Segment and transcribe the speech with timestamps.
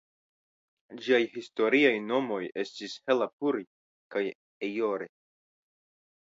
[1.01, 3.63] Ĝiaj historiaj nomoj estis "Helapuri"
[4.17, 4.25] kaj
[4.71, 5.11] "Ellore".